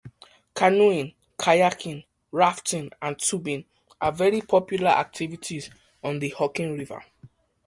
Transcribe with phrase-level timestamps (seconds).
[0.55, 3.65] Canoeing, kayaking, rafting, and tubing
[4.01, 5.69] are very popular activities
[6.03, 7.03] on the Hocking River.